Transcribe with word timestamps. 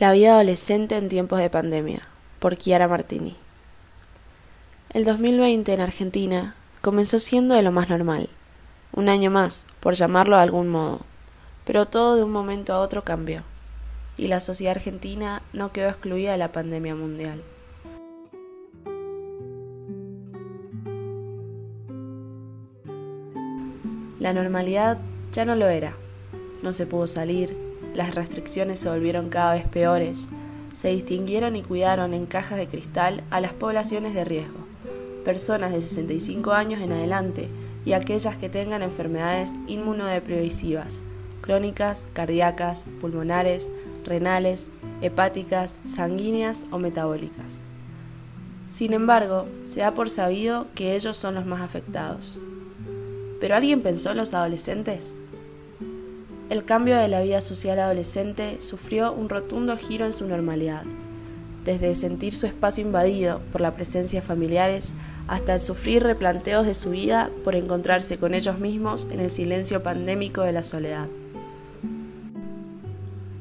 La 0.00 0.12
vida 0.12 0.34
adolescente 0.34 0.96
en 0.96 1.08
tiempos 1.08 1.40
de 1.40 1.50
pandemia, 1.50 2.06
por 2.38 2.56
Chiara 2.56 2.86
Martini. 2.86 3.34
El 4.90 5.02
2020 5.02 5.74
en 5.74 5.80
Argentina 5.80 6.54
comenzó 6.82 7.18
siendo 7.18 7.56
de 7.56 7.64
lo 7.64 7.72
más 7.72 7.90
normal, 7.90 8.28
un 8.92 9.08
año 9.08 9.32
más, 9.32 9.66
por 9.80 9.94
llamarlo 9.94 10.36
de 10.36 10.42
algún 10.42 10.68
modo, 10.68 11.00
pero 11.64 11.86
todo 11.86 12.14
de 12.14 12.22
un 12.22 12.30
momento 12.30 12.72
a 12.72 12.78
otro 12.78 13.02
cambió, 13.02 13.42
y 14.16 14.28
la 14.28 14.38
sociedad 14.38 14.76
argentina 14.76 15.42
no 15.52 15.72
quedó 15.72 15.88
excluida 15.88 16.30
de 16.30 16.38
la 16.38 16.52
pandemia 16.52 16.94
mundial. 16.94 17.42
La 24.20 24.32
normalidad 24.32 24.98
ya 25.32 25.44
no 25.44 25.56
lo 25.56 25.66
era, 25.66 25.96
no 26.62 26.72
se 26.72 26.86
pudo 26.86 27.08
salir, 27.08 27.67
las 27.94 28.14
restricciones 28.14 28.80
se 28.80 28.88
volvieron 28.88 29.28
cada 29.28 29.54
vez 29.54 29.66
peores. 29.66 30.28
Se 30.72 30.88
distinguieron 30.88 31.56
y 31.56 31.62
cuidaron 31.62 32.14
en 32.14 32.26
cajas 32.26 32.58
de 32.58 32.68
cristal 32.68 33.24
a 33.30 33.40
las 33.40 33.52
poblaciones 33.52 34.14
de 34.14 34.24
riesgo, 34.24 34.58
personas 35.24 35.72
de 35.72 35.80
65 35.80 36.52
años 36.52 36.80
en 36.80 36.92
adelante 36.92 37.48
y 37.84 37.92
aquellas 37.92 38.36
que 38.36 38.48
tengan 38.48 38.82
enfermedades 38.82 39.52
inmunodepresivas, 39.66 41.04
crónicas, 41.40 42.08
cardíacas, 42.12 42.86
pulmonares, 43.00 43.70
renales, 44.04 44.70
hepáticas, 45.00 45.80
sanguíneas 45.84 46.66
o 46.70 46.78
metabólicas. 46.78 47.62
Sin 48.68 48.92
embargo, 48.92 49.46
se 49.66 49.80
da 49.80 49.94
por 49.94 50.10
sabido 50.10 50.66
que 50.74 50.94
ellos 50.94 51.16
son 51.16 51.34
los 51.34 51.46
más 51.46 51.62
afectados. 51.62 52.40
¿Pero 53.40 53.54
alguien 53.54 53.80
pensó 53.80 54.10
en 54.10 54.18
los 54.18 54.34
adolescentes? 54.34 55.14
El 56.50 56.64
cambio 56.64 56.96
de 56.96 57.08
la 57.08 57.20
vida 57.20 57.42
social 57.42 57.78
adolescente 57.78 58.60
sufrió 58.62 59.12
un 59.12 59.28
rotundo 59.28 59.76
giro 59.76 60.06
en 60.06 60.14
su 60.14 60.26
normalidad, 60.26 60.84
desde 61.66 61.94
sentir 61.94 62.32
su 62.32 62.46
espacio 62.46 62.82
invadido 62.82 63.42
por 63.52 63.60
la 63.60 63.74
presencia 63.74 64.22
de 64.22 64.26
familiares 64.26 64.94
hasta 65.26 65.52
el 65.52 65.60
sufrir 65.60 66.02
replanteos 66.02 66.64
de 66.64 66.72
su 66.72 66.90
vida 66.90 67.30
por 67.44 67.54
encontrarse 67.54 68.16
con 68.16 68.32
ellos 68.32 68.58
mismos 68.58 69.08
en 69.12 69.20
el 69.20 69.30
silencio 69.30 69.82
pandémico 69.82 70.40
de 70.40 70.52
la 70.52 70.62
soledad. 70.62 71.06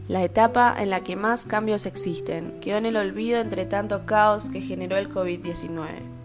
La 0.09 0.23
etapa 0.25 0.75
en 0.77 0.89
la 0.89 1.01
que 1.01 1.15
más 1.15 1.45
cambios 1.45 1.85
existen 1.85 2.59
quedó 2.59 2.77
en 2.77 2.85
el 2.85 2.97
olvido 2.97 3.39
entre 3.39 3.65
tanto 3.65 4.05
caos 4.05 4.49
que 4.49 4.59
generó 4.59 4.97
el 4.97 5.09
COVID-19. 5.09 6.16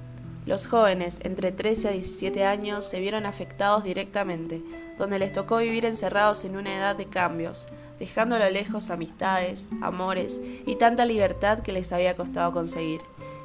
Los 0.44 0.66
jóvenes 0.66 1.18
entre 1.22 1.52
13 1.52 1.88
a 1.88 1.92
17 1.92 2.44
años 2.44 2.84
se 2.84 3.00
vieron 3.00 3.26
afectados 3.26 3.84
directamente, 3.84 4.62
donde 4.98 5.18
les 5.18 5.32
tocó 5.32 5.58
vivir 5.58 5.84
encerrados 5.84 6.44
en 6.44 6.56
una 6.56 6.76
edad 6.76 6.96
de 6.96 7.06
cambios, 7.06 7.68
dejando 8.00 8.38
lo 8.38 8.50
lejos 8.50 8.90
amistades, 8.90 9.70
amores 9.80 10.40
y 10.66 10.74
tanta 10.76 11.04
libertad 11.04 11.60
que 11.60 11.72
les 11.72 11.92
había 11.92 12.16
costado 12.16 12.50
conseguir, 12.50 13.00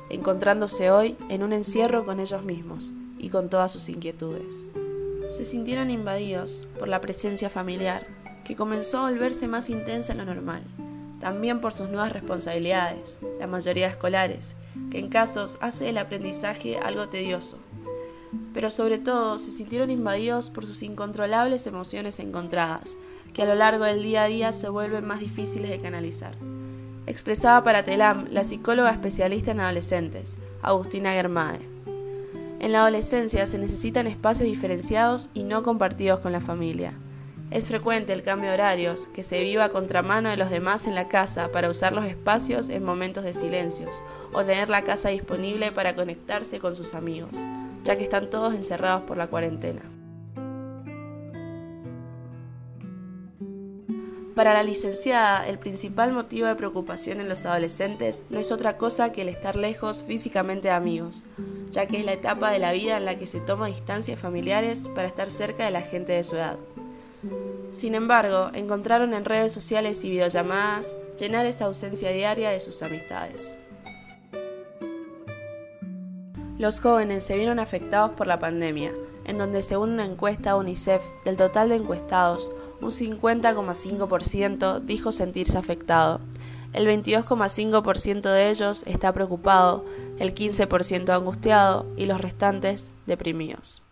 encontrándose 0.10 0.90
hoy 0.90 1.16
en 1.30 1.44
un 1.44 1.54
encierro 1.54 2.06
con 2.06 2.20
ellos 2.20 2.44
mismos 2.44 2.94
y 3.20 3.30
con 3.30 3.50
todas 3.50 3.72
sus 3.72 3.90
inquietudes. 3.90 4.68
Se 5.30 5.44
sintieron 5.44 5.92
invadidos 5.92 6.68
por 6.80 6.88
la 6.88 7.02
presencia 7.02 7.50
familiar, 7.50 8.08
que 8.44 8.56
comenzó 8.56 9.00
a 9.00 9.12
volverse 9.12 9.48
más 9.48 9.70
intensa 9.70 10.14
en 10.14 10.20
lo 10.20 10.26
normal 10.26 10.64
también 11.20 11.62
por 11.62 11.74
sus 11.74 11.90
nuevas 11.90 12.14
responsabilidades, 12.14 13.20
la 13.40 13.48
mayoría 13.48 13.88
escolares, 13.88 14.56
que 14.90 15.00
en 15.00 15.10
casos 15.10 15.58
hace 15.62 15.90
el 15.90 15.98
aprendizaje 15.98 16.78
algo 16.78 17.10
tedioso. 17.10 17.60
Pero 18.54 18.70
sobre 18.70 18.98
todo 18.98 19.38
se 19.40 19.52
sintieron 19.52 19.90
invadidos 19.90 20.50
por 20.50 20.66
sus 20.66 20.84
incontrolables 20.84 21.68
emociones 21.68 22.20
encontradas, 22.20 22.98
que 23.34 23.44
a 23.44 23.46
lo 23.46 23.56
largo 23.56 23.86
del 23.86 24.02
día 24.02 24.24
a 24.24 24.28
día 24.28 24.52
se 24.52 24.70
vuelven 24.70 25.06
más 25.06 25.20
difíciles 25.20 25.70
de 25.70 25.80
canalizar. 25.80 26.36
Expresaba 27.06 27.64
para 27.64 27.84
Telam 27.84 28.28
la 28.32 28.44
psicóloga 28.44 28.92
especialista 28.92 29.52
en 29.52 29.62
adolescentes, 29.62 30.38
Agustina 30.62 31.14
Germade. 31.14 31.60
En 32.60 32.72
la 32.72 32.82
adolescencia 32.82 33.46
se 33.48 33.60
necesitan 33.60 34.08
espacios 34.08 34.50
diferenciados 34.50 35.30
y 35.34 35.44
no 35.44 35.64
compartidos 35.64 36.20
con 36.20 36.32
la 36.32 36.42
familia. 36.42 36.94
Es 37.50 37.70
frecuente 37.70 38.12
el 38.12 38.24
cambio 38.24 38.50
de 38.50 38.56
horarios, 38.56 39.08
que 39.08 39.24
se 39.24 39.42
viva 39.42 39.64
a 39.64 39.70
contramano 39.70 40.30
de 40.30 40.36
los 40.36 40.50
demás 40.50 40.86
en 40.86 40.96
la 40.96 41.08
casa 41.08 41.50
para 41.50 41.70
usar 41.70 41.94
los 41.94 42.04
espacios 42.04 42.68
en 42.68 42.84
momentos 42.84 43.24
de 43.24 43.34
silencios, 43.34 44.04
o 44.34 44.44
tener 44.44 44.68
la 44.68 44.82
casa 44.82 45.10
disponible 45.10 45.72
para 45.72 45.96
conectarse 45.96 46.60
con 46.60 46.76
sus 46.76 46.94
amigos, 46.94 47.38
ya 47.86 47.96
que 47.96 48.04
están 48.04 48.30
todos 48.30 48.54
encerrados 48.54 49.04
por 49.04 49.16
la 49.16 49.28
cuarentena. 49.28 49.82
Para 54.36 54.54
la 54.54 54.62
licenciada, 54.62 55.48
el 55.48 55.58
principal 55.58 56.12
motivo 56.12 56.48
de 56.48 56.56
preocupación 56.56 57.22
en 57.22 57.30
los 57.30 57.46
adolescentes 57.46 58.26
no 58.30 58.40
es 58.40 58.52
otra 58.52 58.78
cosa 58.78 59.12
que 59.12 59.22
el 59.22 59.30
estar 59.30 59.56
lejos 59.56 60.04
físicamente 60.04 60.68
de 60.68 60.74
amigos, 60.76 61.24
ya 61.72 61.88
que 61.88 61.98
es 61.98 62.06
la 62.06 62.14
etapa 62.14 62.52
de 62.52 62.60
la 62.60 62.74
vida 62.74 62.98
en 62.98 63.06
la 63.06 63.16
que 63.16 63.26
se 63.26 63.40
toma 63.40 63.68
distancias 63.68 64.20
familiares 64.20 64.90
para 64.94 65.08
estar 65.08 65.32
cerca 65.32 65.66
de 65.66 65.72
la 65.72 65.82
gente 65.82 66.12
de 66.12 66.24
su 66.24 66.36
edad. 66.36 66.58
Sin 67.72 67.96
embargo, 67.96 68.50
encontraron 68.54 69.14
en 69.14 69.26
redes 69.26 69.54
sociales 69.54 70.04
y 70.04 70.10
videollamadas 70.10 70.98
llenar 71.20 71.46
esa 71.46 71.66
ausencia 71.66 72.12
diaria 72.12 72.50
de 72.50 72.60
sus 72.60 72.82
amistades. 72.82 73.60
Los 76.58 76.80
jóvenes 76.80 77.24
se 77.24 77.38
vieron 77.38 77.60
afectados 77.60 78.12
por 78.12 78.26
la 78.26 78.40
pandemia, 78.40 78.92
en 79.26 79.38
donde 79.38 79.62
según 79.62 79.92
una 79.92 80.06
encuesta 80.06 80.56
UNICEF, 80.56 81.04
del 81.24 81.38
total 81.38 81.70
de 81.70 81.76
encuestados, 81.76 82.52
un 82.82 82.90
50,5% 82.90 84.80
dijo 84.82 85.12
sentirse 85.12 85.58
afectado. 85.58 86.20
El 86.74 86.88
22,5% 86.88 88.22
de 88.22 88.50
ellos 88.50 88.84
está 88.88 89.14
preocupado, 89.14 89.86
el 90.20 90.34
15% 90.34 91.10
angustiado 91.10 91.86
y 91.96 92.06
los 92.06 92.22
restantes 92.22 92.92
deprimidos. 93.06 93.84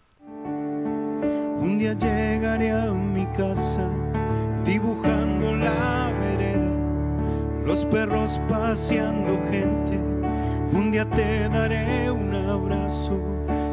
Un 1.66 1.80
día 1.80 1.94
llegaré 1.94 2.70
a 2.72 2.94
mi 2.94 3.26
casa 3.36 3.90
dibujando 4.64 5.56
la 5.56 6.14
vereda, 6.22 7.66
los 7.66 7.84
perros 7.86 8.40
paseando 8.48 9.34
gente. 9.50 10.00
Un 10.72 10.92
día 10.92 11.09
te 11.09 11.50
daré 11.50 12.12
un 12.12 12.36
abrazo 12.36 13.20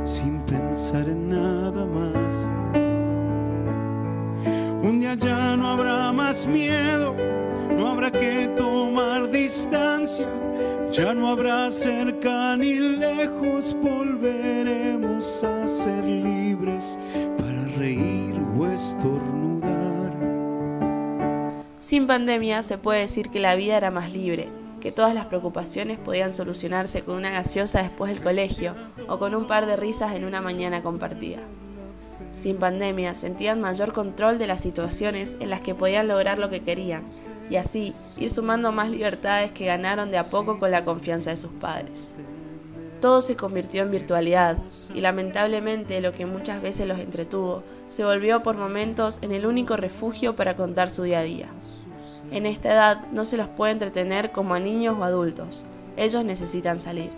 sin 0.05 0.41
pensar 0.47 1.07
en 1.07 1.29
nada 1.29 1.85
más. 1.85 2.49
Un 4.83 5.01
día 5.01 5.13
ya 5.13 5.55
no 5.55 5.73
habrá 5.73 6.13
más 6.13 6.47
miedo, 6.47 7.15
no 7.77 7.89
habrá 7.89 8.11
que 8.11 8.49
tomar 8.57 9.31
distancia, 9.31 10.27
ya 10.93 11.15
no 11.15 11.29
habrá 11.29 11.71
cerca 11.71 12.55
ni 12.57 12.75
lejos, 12.75 13.75
volveremos 13.83 15.43
a 15.43 15.67
ser 15.67 16.05
libres 16.05 16.99
reír 17.77 18.37
o 18.59 18.67
estornudar. 18.67 20.13
Sin 21.79 22.07
pandemia 22.07 22.63
se 22.63 22.79
puede 22.79 23.01
decir 23.01 23.31
que 23.31 23.41
la 23.41 23.57
vida 23.57 23.77
era 23.77 23.91
más 23.91 24.13
libre, 24.13 24.49
que 24.81 24.93
todas 24.93 25.15
las 25.15 25.27
preocupaciones 25.27 25.99
podían 25.99 26.33
solucionarse 26.35 27.03
con 27.03 27.17
una 27.17 27.31
gaseosa 27.31 27.83
después 27.83 28.13
del 28.13 28.23
colegio 28.23 28.75
o 29.09 29.19
con 29.19 29.35
un 29.35 29.47
par 29.47 29.67
de 29.67 29.77
risas 29.77 30.15
en 30.15 30.25
una 30.25 30.41
mañana 30.41 30.83
compartida. 30.83 31.41
Sin 32.35 32.57
pandemia 32.57 33.15
sentían 33.15 33.61
mayor 33.61 33.93
control 33.93 34.39
de 34.39 34.47
las 34.47 34.61
situaciones 34.61 35.37
en 35.41 35.51
las 35.51 35.61
que 35.61 35.75
podían 35.75 36.09
lograr 36.09 36.39
lo 36.39 36.51
que 36.51 36.61
querían 36.61 37.05
y 37.53 37.57
así 37.57 37.95
ir 38.17 38.31
sumando 38.31 38.73
más 38.73 38.91
libertades 38.91 39.53
que 39.53 39.67
ganaron 39.67 40.11
de 40.11 40.19
a 40.19 40.25
poco 40.25 40.59
con 40.59 40.71
la 40.71 40.85
confianza 40.85 41.31
de 41.31 41.37
sus 41.37 41.53
padres 41.53 42.19
todo 43.03 43.21
se 43.21 43.35
convirtió 43.35 43.83
en 43.83 43.91
virtualidad 43.91 44.57
y 44.95 45.01
lamentablemente 45.01 46.01
lo 46.01 46.13
que 46.13 46.25
muchas 46.25 46.63
veces 46.63 46.87
los 46.87 47.01
entretuvo 47.01 47.65
se 47.89 48.05
volvió 48.05 48.45
por 48.45 48.57
momentos 48.57 49.19
en 49.23 49.33
el 49.33 49.45
único 49.45 49.77
refugio 49.77 50.37
para 50.37 50.55
contar 50.55 50.89
su 50.89 51.03
día 51.03 51.19
a 51.19 51.25
día. 51.25 51.49
En 52.31 52.47
esta 52.47 52.73
edad 52.73 53.09
no 53.11 53.25
se 53.25 53.37
los 53.37 53.49
puede 53.49 53.73
entretener 53.73 54.31
como 54.31 54.55
a 54.55 54.61
niños 54.61 54.97
o 54.99 55.03
adultos, 55.03 55.67
ellos 55.97 56.25
necesitan 56.25 56.79
salir. 56.79 57.11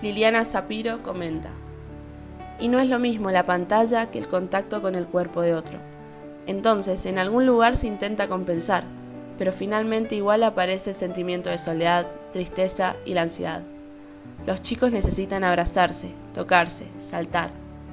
Liliana 0.00 0.44
Zapiro 0.44 1.02
comenta, 1.02 1.50
y 2.60 2.68
no 2.68 2.78
es 2.78 2.88
lo 2.88 3.00
mismo 3.00 3.32
la 3.32 3.44
pantalla 3.44 4.12
que 4.12 4.20
el 4.20 4.28
contacto 4.28 4.80
con 4.80 4.94
el 4.94 5.06
cuerpo 5.06 5.42
de 5.42 5.54
otro. 5.54 5.80
Entonces, 6.46 7.04
en 7.06 7.18
algún 7.18 7.46
lugar 7.46 7.76
se 7.76 7.88
intenta 7.88 8.28
compensar, 8.28 8.84
pero 9.38 9.52
finalmente 9.52 10.14
igual 10.14 10.42
aparece 10.42 10.90
el 10.90 10.96
sentimiento 10.96 11.50
de 11.50 11.58
soledad, 11.58 12.06
tristeza 12.32 12.96
y 13.04 13.14
la 13.14 13.22
ansiedad. 13.22 13.62
Los 14.46 14.62
chicos 14.62 14.92
necesitan 14.92 15.44
abrazarse, 15.44 16.10
tocarse, 16.34 16.86
saltar, 16.98 17.50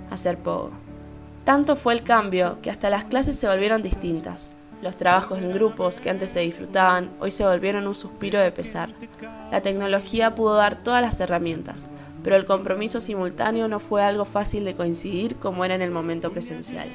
hacer 0.09 0.37
poco. 0.37 0.71
Tanto 1.43 1.75
fue 1.75 1.93
el 1.93 2.03
cambio 2.03 2.59
que 2.61 2.69
hasta 2.69 2.89
las 2.89 3.05
clases 3.05 3.35
se 3.37 3.47
volvieron 3.47 3.81
distintas. 3.81 4.55
Los 4.81 4.97
trabajos 4.97 5.39
en 5.39 5.51
grupos 5.51 5.99
que 5.99 6.09
antes 6.09 6.31
se 6.31 6.41
disfrutaban 6.41 7.11
hoy 7.19 7.31
se 7.31 7.45
volvieron 7.45 7.87
un 7.87 7.95
suspiro 7.95 8.39
de 8.39 8.51
pesar. 8.51 8.93
La 9.51 9.61
tecnología 9.61 10.35
pudo 10.35 10.55
dar 10.55 10.83
todas 10.83 11.01
las 11.01 11.19
herramientas, 11.19 11.87
pero 12.23 12.35
el 12.35 12.45
compromiso 12.45 12.99
simultáneo 12.99 13.67
no 13.67 13.79
fue 13.79 14.03
algo 14.03 14.25
fácil 14.25 14.65
de 14.65 14.75
coincidir 14.75 15.35
como 15.37 15.65
era 15.65 15.75
en 15.75 15.81
el 15.81 15.91
momento 15.91 16.31
presencial. 16.31 16.89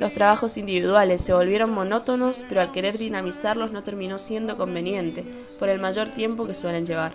Los 0.00 0.14
trabajos 0.14 0.56
individuales 0.56 1.20
se 1.20 1.34
volvieron 1.34 1.72
monótonos, 1.72 2.46
pero 2.48 2.62
al 2.62 2.72
querer 2.72 2.96
dinamizarlos 2.96 3.70
no 3.70 3.82
terminó 3.82 4.18
siendo 4.18 4.56
conveniente, 4.56 5.26
por 5.58 5.68
el 5.68 5.78
mayor 5.78 6.08
tiempo 6.08 6.46
que 6.46 6.54
suelen 6.54 6.86
llevar. 6.86 7.12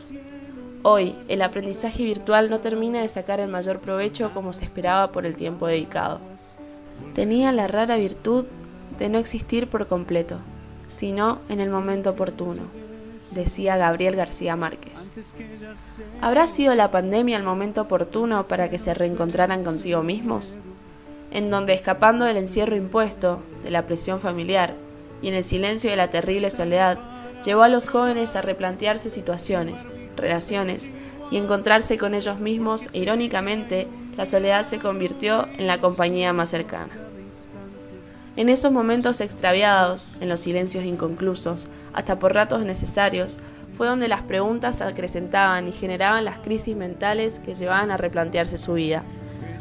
Hoy, 0.84 1.16
el 1.28 1.42
aprendizaje 1.42 2.04
virtual 2.04 2.52
no 2.52 2.60
termina 2.60 3.02
de 3.02 3.08
sacar 3.08 3.40
el 3.40 3.50
mayor 3.50 3.80
provecho 3.80 4.32
como 4.36 4.54
se 4.54 4.66
esperaba 4.66 5.12
por 5.12 5.26
el 5.26 5.36
tiempo 5.36 5.66
dedicado. 5.66 6.20
Tenía 7.16 7.52
la 7.52 7.66
rara 7.66 7.98
virtud 7.98 8.46
de 9.00 9.10
no 9.10 9.18
existir 9.18 9.68
por 9.68 9.88
completo, 9.88 10.38
sino 10.86 11.40
en 11.50 11.62
el 11.62 11.72
momento 11.72 12.12
oportuno, 12.12 12.62
decía 13.32 13.78
Gabriel 13.78 14.16
García 14.16 14.56
Márquez. 14.56 15.12
¿Habrá 16.22 16.46
sido 16.46 16.76
la 16.76 16.92
pandemia 16.92 17.38
el 17.38 17.44
momento 17.44 17.82
oportuno 17.82 18.44
para 18.44 18.70
que 18.70 18.78
se 18.78 18.94
reencontraran 18.94 19.64
consigo 19.64 20.04
mismos? 20.04 20.60
En 21.32 21.50
donde, 21.50 21.74
escapando 21.74 22.26
del 22.26 22.38
encierro 22.38 22.76
impuesto, 22.76 23.42
de 23.64 23.72
la 23.72 23.86
presión 23.86 24.20
familiar 24.22 24.74
y 25.22 25.28
en 25.28 25.34
el 25.34 25.44
silencio 25.44 25.90
de 25.90 25.96
la 25.96 26.10
terrible 26.10 26.50
soledad, 26.50 27.00
llevó 27.44 27.64
a 27.64 27.70
los 27.70 27.90
jóvenes 27.90 28.36
a 28.36 28.42
replantearse 28.42 29.10
situaciones, 29.10 29.88
relaciones 30.16 30.92
y 31.32 31.38
encontrarse 31.38 31.98
con 31.98 32.14
ellos 32.14 32.40
mismos 32.40 32.88
e 32.94 33.00
irónicamente 33.00 33.88
la 34.18 34.26
soledad 34.26 34.64
se 34.64 34.80
convirtió 34.80 35.48
en 35.58 35.68
la 35.68 35.80
compañía 35.80 36.32
más 36.32 36.50
cercana. 36.50 36.94
En 38.38 38.50
esos 38.50 38.72
momentos 38.72 39.22
extraviados, 39.22 40.14
en 40.20 40.30
los 40.30 40.42
silencios 40.42 40.84
inconclusos, 40.84 41.68
hasta 41.94 42.20
por 42.20 42.34
ratos 42.34 42.66
necesarios, 42.66 43.40
fue 43.74 43.88
donde 43.88 44.08
las 44.08 44.22
preguntas 44.22 44.82
acrecentaban 44.82 45.68
y 45.68 45.72
generaban 45.72 46.26
las 46.26 46.40
crisis 46.40 46.76
mentales 46.76 47.40
que 47.40 47.56
llevaban 47.56 47.92
a 47.92 47.98
replantearse 47.98 48.58
su 48.58 48.74
vida, 48.74 49.04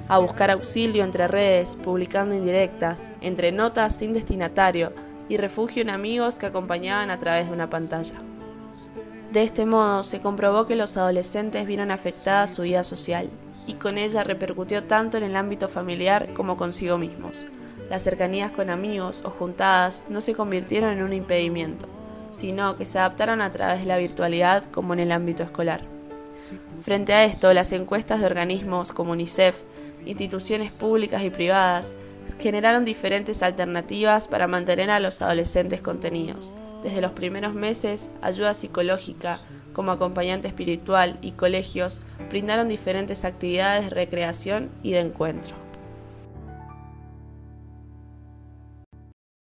a 0.08 0.18
buscar 0.18 0.50
auxilio 0.50 1.04
entre 1.04 1.28
redes, 1.28 1.76
publicando 1.76 2.34
indirectas, 2.34 3.10
entre 3.20 3.52
notas 3.52 3.96
sin 3.96 4.12
destinatario 4.12 4.92
y 5.28 5.36
refugio 5.38 5.82
en 5.82 5.90
amigos 5.90 6.38
que 6.38 6.46
acompañaban 6.46 7.10
a 7.10 7.18
través 7.18 7.46
de 7.46 7.52
una 7.52 7.70
pantalla. 7.70 8.14
De 9.32 9.42
este 9.42 9.66
modo, 9.66 10.04
se 10.04 10.20
comprobó 10.20 10.66
que 10.66 10.76
los 10.76 10.96
adolescentes 10.96 11.66
vieron 11.66 11.90
afectada 11.90 12.46
su 12.46 12.62
vida 12.62 12.84
social, 12.84 13.30
y 13.66 13.74
con 13.74 13.96
ella 13.96 14.24
repercutió 14.24 14.84
tanto 14.84 15.16
en 15.16 15.24
el 15.24 15.36
ámbito 15.36 15.68
familiar 15.68 16.34
como 16.34 16.56
consigo 16.56 16.98
mismos. 16.98 17.46
Las 17.88 18.02
cercanías 18.02 18.52
con 18.52 18.70
amigos 18.70 19.22
o 19.24 19.30
juntadas 19.30 20.04
no 20.08 20.20
se 20.20 20.34
convirtieron 20.34 20.90
en 20.92 21.02
un 21.02 21.12
impedimento, 21.12 21.86
sino 22.30 22.76
que 22.76 22.86
se 22.86 22.98
adaptaron 22.98 23.40
a 23.40 23.50
través 23.50 23.80
de 23.80 23.86
la 23.86 23.98
virtualidad 23.98 24.64
como 24.70 24.92
en 24.92 25.00
el 25.00 25.12
ámbito 25.12 25.42
escolar. 25.42 25.82
Frente 26.80 27.12
a 27.12 27.24
esto, 27.24 27.52
las 27.52 27.72
encuestas 27.72 28.20
de 28.20 28.26
organismos 28.26 28.92
como 28.92 29.12
UNICEF, 29.12 29.62
instituciones 30.06 30.72
públicas 30.72 31.22
y 31.22 31.30
privadas, 31.30 31.94
generaron 32.38 32.84
diferentes 32.84 33.42
alternativas 33.42 34.28
para 34.28 34.46
mantener 34.46 34.90
a 34.90 35.00
los 35.00 35.22
adolescentes 35.22 35.82
contenidos, 35.82 36.56
desde 36.82 37.00
los 37.00 37.12
primeros 37.12 37.54
meses, 37.54 38.10
ayuda 38.20 38.54
psicológica 38.54 39.38
como 39.72 39.90
acompañante 39.90 40.48
espiritual 40.48 41.18
y 41.20 41.32
colegios 41.32 42.02
brindaron 42.30 42.68
diferentes 42.68 43.24
actividades 43.24 43.84
de 43.84 43.90
recreación 43.90 44.70
y 44.82 44.92
de 44.92 45.00
encuentro. 45.00 45.63